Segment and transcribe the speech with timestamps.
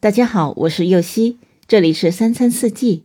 [0.00, 3.02] 大家好，我是右希，这里是三餐四季。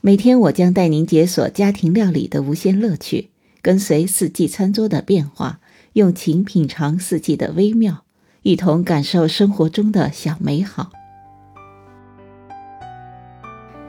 [0.00, 3.30] 每天我将带您解锁家庭料理的无限乐趣，
[3.60, 5.58] 跟随四季餐桌的变化，
[5.94, 8.04] 用情品尝四季的微妙，
[8.42, 10.92] 一同感受生活中的小美好。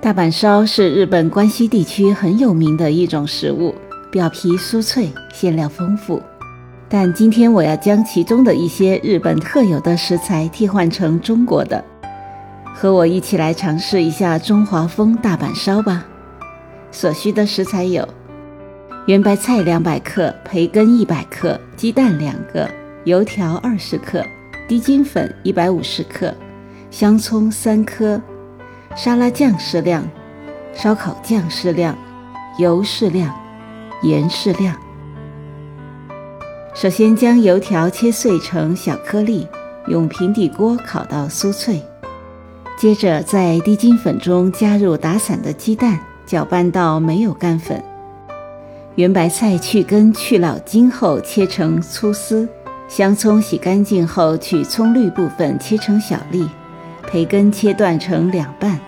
[0.00, 3.74] 大阪烧是日本关西地区很有名的一种食物，
[4.10, 6.22] 表皮酥脆，馅料丰富。
[6.88, 11.84] 但今天我要将其中的一些日本特有的食材替换成中国的。
[12.78, 16.04] 和我一起来尝试一下中华风大阪烧吧。
[16.90, 18.06] 所需的食材有：
[19.06, 22.68] 圆白菜两百克、培根一百克、鸡蛋两个、
[23.04, 24.22] 油条二十克、
[24.68, 26.34] 低筋粉一百五十克、
[26.90, 28.20] 香葱三颗、
[28.94, 30.06] 沙拉酱适量、
[30.74, 31.96] 烧烤酱适量、
[32.58, 33.34] 油适量、
[34.02, 34.76] 盐适量。
[36.74, 39.48] 首先将油条切碎成小颗粒，
[39.88, 41.82] 用平底锅烤到酥脆。
[42.76, 47.82] 接着，在低筋粉中加入打散的鸡蛋，搅拌到没有干粉。
[48.96, 52.46] 圆白菜去根去老筋后切成粗丝，
[52.86, 56.46] 香葱洗干净后取葱绿部分切成小粒，
[57.02, 58.78] 培根切断成两半。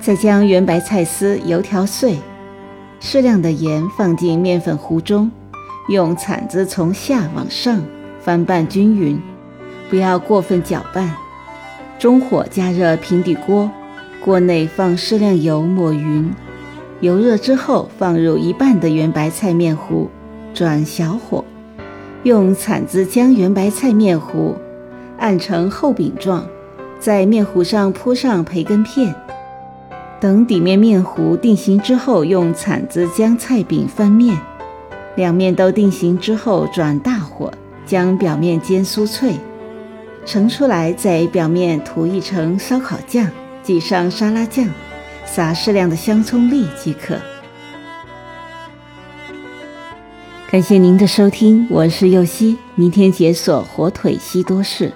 [0.00, 2.18] 再将圆白菜丝、油条碎，
[3.00, 5.28] 适量的盐放进面粉糊中，
[5.88, 7.82] 用铲子从下往上
[8.20, 9.20] 翻拌均匀，
[9.90, 11.12] 不要过分搅拌。
[12.00, 13.70] 中火加热平底锅，
[14.24, 16.32] 锅内放适量油抹匀，
[17.00, 20.08] 油热之后放入一半的圆白菜面糊，
[20.54, 21.44] 转小火，
[22.22, 24.56] 用铲子将圆白菜面糊
[25.18, 26.46] 按成厚饼状，
[26.98, 29.14] 在面糊上铺上培根片，
[30.18, 34.34] 等底面面糊定型之后，用铲子将菜饼翻面，
[35.16, 37.52] 两面都定型之后，转大火
[37.84, 39.34] 将表面煎酥脆。
[40.26, 43.28] 盛出来，在表面涂一层烧烤酱，
[43.62, 44.68] 挤上沙拉酱，
[45.24, 47.16] 撒适量的香葱粒即可。
[50.50, 54.92] 感谢您的收听，我是右希，明天解锁火腿西多士。